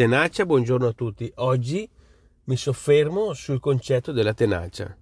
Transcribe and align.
Tenacia, 0.00 0.46
buongiorno 0.46 0.86
a 0.86 0.92
tutti. 0.92 1.30
Oggi 1.34 1.86
mi 2.44 2.56
soffermo 2.56 3.34
sul 3.34 3.60
concetto 3.60 4.12
della 4.12 4.32
tenacia. 4.32 4.96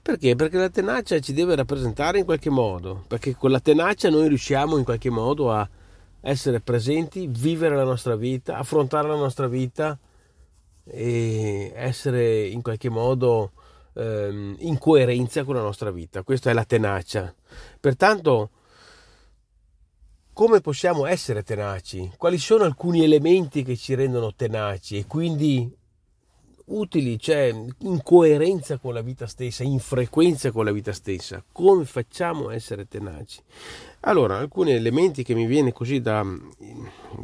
Perché? 0.00 0.36
Perché 0.36 0.58
la 0.58 0.70
tenacia 0.70 1.18
ci 1.18 1.32
deve 1.32 1.56
rappresentare 1.56 2.20
in 2.20 2.24
qualche 2.24 2.50
modo, 2.50 3.02
perché 3.08 3.34
con 3.34 3.50
la 3.50 3.58
tenacia 3.58 4.10
noi 4.10 4.28
riusciamo 4.28 4.78
in 4.78 4.84
qualche 4.84 5.10
modo 5.10 5.50
a 5.50 5.68
essere 6.20 6.60
presenti, 6.60 7.26
vivere 7.26 7.74
la 7.74 7.82
nostra 7.82 8.14
vita, 8.14 8.56
affrontare 8.56 9.08
la 9.08 9.16
nostra 9.16 9.48
vita 9.48 9.98
e 10.84 11.72
essere 11.74 12.46
in 12.46 12.62
qualche 12.62 12.90
modo 12.90 13.50
ehm, 13.94 14.54
in 14.60 14.78
coerenza 14.78 15.42
con 15.42 15.56
la 15.56 15.62
nostra 15.62 15.90
vita. 15.90 16.22
Questa 16.22 16.50
è 16.50 16.52
la 16.52 16.64
tenacia. 16.64 17.34
Pertanto 17.80 18.50
come 20.34 20.60
possiamo 20.60 21.06
essere 21.06 21.44
tenaci, 21.44 22.10
quali 22.18 22.38
sono 22.38 22.64
alcuni 22.64 23.02
elementi 23.04 23.62
che 23.62 23.76
ci 23.76 23.94
rendono 23.94 24.34
tenaci 24.34 24.98
e 24.98 25.06
quindi 25.06 25.72
utili, 26.66 27.18
cioè 27.20 27.54
in 27.78 28.02
coerenza 28.02 28.78
con 28.78 28.94
la 28.94 29.00
vita 29.00 29.28
stessa, 29.28 29.62
in 29.62 29.78
frequenza 29.78 30.50
con 30.50 30.64
la 30.64 30.72
vita 30.72 30.92
stessa, 30.92 31.42
come 31.52 31.84
facciamo 31.84 32.48
a 32.48 32.54
essere 32.54 32.88
tenaci? 32.88 33.40
Allora, 34.00 34.38
alcuni 34.38 34.72
elementi 34.72 35.22
che 35.22 35.34
mi 35.34 35.46
viene 35.46 35.72
così 35.72 36.00
da, 36.00 36.26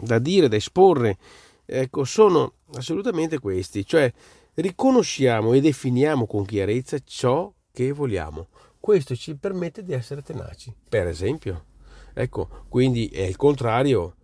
da 0.01 0.19
dire, 0.21 0.49
da 0.49 0.57
esporre, 0.57 1.19
ecco, 1.67 2.05
sono 2.05 2.55
assolutamente 2.75 3.41
questi, 3.41 3.85
cioè 3.85 4.11
riconosciamo 4.55 5.53
e 5.53 5.61
definiamo 5.61 6.27
con 6.27 6.45
chiarezza 6.45 6.97
ciò 7.05 7.53
che 7.73 7.91
vogliamo. 7.91 8.47
Questo 8.79 9.17
ci 9.17 9.35
permette 9.35 9.83
di 9.83 9.93
essere 9.93 10.23
tenaci. 10.23 10.73
Per 10.89 11.07
esempio, 11.09 11.65
Ecco, 12.15 12.65
quindi 12.69 13.07
è 13.09 13.23
il 13.23 13.37
contrario, 13.37 14.15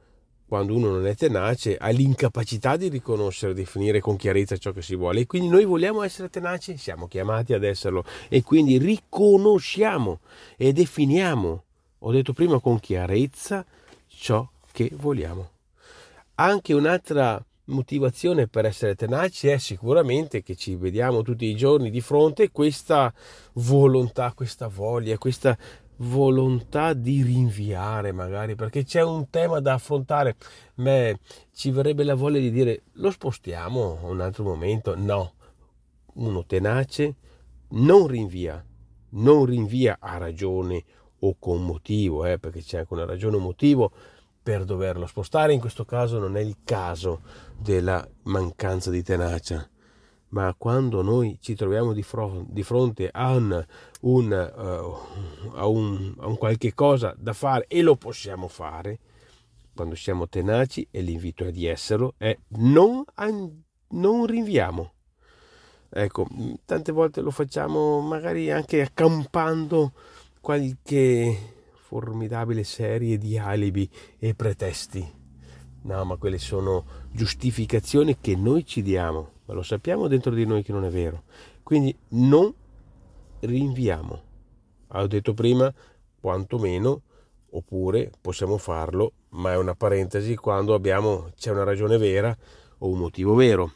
quando 0.47 0.75
uno 0.75 0.91
non 0.91 1.07
è 1.07 1.15
tenace, 1.15 1.77
ha 1.77 1.89
l'incapacità 1.89 2.77
di 2.77 2.89
riconoscere, 2.89 3.53
definire 3.53 4.01
con 4.01 4.17
chiarezza 4.17 4.57
ciò 4.57 4.73
che 4.73 4.83
si 4.83 4.95
vuole. 4.95 5.21
E 5.21 5.27
quindi 5.27 5.49
noi 5.49 5.65
vogliamo 5.65 6.03
essere 6.03 6.30
tenaci, 6.30 6.77
siamo 6.77 7.09
chiamati 7.09 7.52
ad 7.52 7.65
esserlo. 7.65 8.05
E 8.29 8.43
quindi 8.43 8.79
riconosciamo 8.79 10.21
e 10.57 10.73
definiamo, 10.73 11.65
ho 11.99 12.13
detto 12.13 12.33
prima, 12.33 12.60
con 12.60 12.79
chiarezza 12.79 13.65
ciò 14.07 14.49
che 14.71 14.91
vogliamo. 14.95 15.51
Anche 16.37 16.75
un'altra 16.75 17.45
motivazione 17.66 18.47
per 18.47 18.65
essere 18.65 18.95
tenaci 18.95 19.49
è 19.49 19.59
sicuramente 19.59 20.43
che 20.43 20.55
ci 20.55 20.77
vediamo 20.77 21.23
tutti 21.23 21.47
i 21.47 21.57
giorni 21.57 21.91
di 21.91 22.01
fronte 22.01 22.51
questa 22.51 23.13
volontà, 23.55 24.32
questa 24.35 24.69
voglia, 24.69 25.19
questa 25.19 25.57
volontà 25.99 26.93
di 26.93 27.23
rinviare 27.23 28.13
magari 28.13 28.55
perché 28.55 28.85
c'è 28.85 29.02
un 29.02 29.30
tema 29.30 29.61
da 29.61 29.75
affrontare. 29.75 30.37
Ma 30.77 31.13
ci 31.53 31.71
verrebbe 31.71 32.05
la 32.05 32.15
voglia 32.15 32.38
di 32.38 32.51
dire 32.51 32.83
lo 32.95 33.11
spostiamo 33.11 34.01
un 34.03 34.21
altro 34.21 34.45
momento? 34.45 34.95
No. 34.97 35.35
Uno 36.15 36.45
tenace 36.47 37.16
non 37.69 38.07
rinvia 38.07 38.65
non 39.16 39.45
rinvia 39.45 39.99
a 40.01 40.16
ragione 40.19 40.85
o 41.21 41.37
con 41.38 41.65
motivo 41.65 42.25
eh, 42.25 42.38
perché 42.38 42.63
c'è 42.63 42.79
anche 42.79 42.93
una 42.93 43.05
ragione 43.05 43.37
o 43.37 43.41
motivo 43.41 43.91
per 44.43 44.65
doverlo 44.65 45.07
spostare. 45.07 45.53
In 45.53 45.60
questo 45.60 45.85
caso 45.85 46.19
non 46.19 46.37
è 46.37 46.41
il 46.41 46.59
caso 46.65 47.23
della 47.59 48.07
mancanza 48.25 48.91
di 48.91 49.03
tenacia 49.03 49.69
ma 50.29 50.55
quando 50.57 51.02
noi 51.02 51.38
ci 51.41 51.55
troviamo 51.55 51.93
di, 51.93 52.02
fronte, 52.02 52.52
di 52.52 52.63
fronte 52.63 53.09
a, 53.10 53.35
un, 53.35 53.65
un, 54.01 54.52
uh, 54.57 55.57
a, 55.57 55.66
un, 55.66 56.15
a 56.19 56.27
un 56.27 56.37
qualche 56.37 56.74
cosa 56.74 57.15
da 57.16 57.32
fare 57.32 57.66
e 57.69 57.82
lo 57.82 57.96
possiamo 57.96 58.49
fare, 58.49 58.99
quando 59.74 59.95
siamo 59.95 60.29
tenaci, 60.29 60.88
e 60.91 61.01
l'invito 61.02 61.45
è 61.45 61.52
di 61.52 61.66
esserlo, 61.66 62.15
è 62.16 62.37
non, 62.49 63.04
non 63.88 64.27
rinviamo. 64.27 64.93
Ecco, 65.88 66.27
tante 66.65 66.93
volte 66.93 67.21
lo 67.21 67.31
facciamo 67.31 68.00
magari 68.00 68.50
anche 68.50 68.82
accampando 68.82 69.93
qualche 70.41 71.54
formidabile 71.72 72.64
serie 72.64 73.16
di 73.16 73.38
alibi 73.38 73.88
e 74.19 74.34
pretesti. 74.34 75.14
No, 75.82 76.04
ma 76.04 76.16
quelle 76.16 76.38
sono 76.38 76.84
giustificazioni 77.12 78.19
che 78.20 78.34
noi 78.34 78.66
ci 78.66 78.82
diamo 78.82 79.34
ma 79.46 79.54
lo 79.54 79.62
sappiamo 79.62 80.08
dentro 80.08 80.32
di 80.32 80.44
noi 80.44 80.62
che 80.62 80.72
non 80.72 80.84
è 80.84 80.90
vero. 80.90 81.24
Quindi 81.62 81.96
non 82.10 82.52
rinviamo. 83.40 84.22
Ho 84.88 85.06
detto 85.06 85.34
prima, 85.34 85.72
quantomeno, 86.20 87.02
oppure 87.50 88.12
possiamo 88.20 88.58
farlo, 88.58 89.12
ma 89.30 89.52
è 89.52 89.56
una 89.56 89.74
parentesi 89.74 90.36
quando 90.36 90.74
abbiamo, 90.74 91.30
c'è 91.36 91.50
una 91.50 91.64
ragione 91.64 91.96
vera 91.96 92.36
o 92.78 92.88
un 92.88 92.98
motivo 92.98 93.34
vero. 93.34 93.72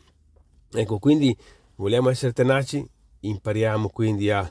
Ecco, 0.73 0.99
quindi 0.99 1.37
vogliamo 1.77 2.11
essere 2.11 2.33
tenaci, 2.33 2.89
impariamo 3.21 3.89
quindi 3.89 4.31
a 4.31 4.51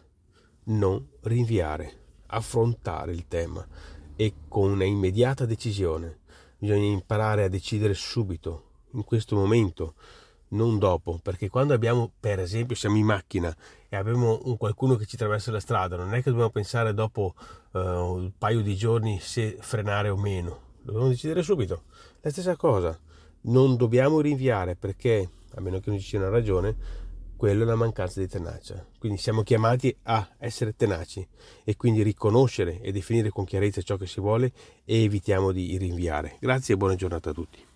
non 0.66 1.06
rinviare, 1.22 1.92
affrontare 2.28 3.12
il 3.12 3.28
tema 3.28 3.66
e 4.16 4.34
con 4.48 4.72
una 4.72 4.84
immediata 4.84 5.46
decisione. 5.46 6.20
Bisogna 6.58 6.88
imparare 6.88 7.46
a 7.46 7.50
decidere 7.50 7.94
subito, 7.94 8.64
in 8.92 9.04
questo 9.04 9.36
momento, 9.36 9.96
non 10.50 10.78
dopo, 10.78 11.20
perché 11.22 11.50
quando 11.50 11.74
abbiamo, 11.74 12.12
per 12.20 12.40
esempio, 12.40 12.76
siamo 12.76 12.98
in 12.98 13.06
macchina 13.06 13.56
e 13.88 13.96
abbiamo 13.96 14.40
un 14.44 14.58
qualcuno 14.58 14.96
che 14.96 15.06
ci 15.06 15.16
attraversa 15.16 15.52
la 15.52 15.60
strada, 15.60 15.96
non 15.96 16.14
è 16.14 16.22
che 16.22 16.30
dobbiamo 16.30 16.50
pensare 16.50 16.94
dopo 16.94 17.36
uh, 17.72 17.80
un 17.80 18.32
paio 18.38 18.62
di 18.62 18.76
giorni 18.76 19.20
se 19.20 19.58
frenare 19.60 20.10
o 20.10 20.18
meno, 20.18 20.60
dobbiamo 20.82 21.08
decidere 21.08 21.44
subito. 21.44 21.84
La 22.22 22.30
stessa 22.30 22.56
cosa, 22.56 22.98
non 23.42 23.76
dobbiamo 23.76 24.22
rinviare 24.22 24.76
perché, 24.76 25.30
a 25.56 25.62
meno 25.62 25.80
che 25.80 25.90
non 25.90 26.00
ci 26.00 26.08
sia 26.08 26.20
una 26.20 26.30
ragione, 26.30 26.76
quello 27.40 27.62
è 27.62 27.66
una 27.66 27.76
mancanza 27.76 28.20
di 28.20 28.28
tenacia. 28.28 28.86
Quindi 28.98 29.18
siamo 29.18 29.44
chiamati 29.44 29.96
a 30.04 30.36
essere 30.40 30.76
tenaci 30.76 31.26
e 31.64 31.78
quindi 31.78 32.04
riconoscere 32.04 32.82
e 32.82 32.92
definire 32.92 33.30
con 33.30 33.46
chiarezza 33.46 33.82
ciò 33.82 33.96
che 33.96 34.08
si 34.08 34.20
vuole 34.20 34.52
e 34.84 35.04
evitiamo 35.04 35.54
di 35.54 35.78
rinviare. 35.78 36.36
Grazie 36.42 36.74
e 36.74 36.78
buona 36.78 36.96
giornata 36.96 37.30
a 37.30 37.34
tutti. 37.34 37.69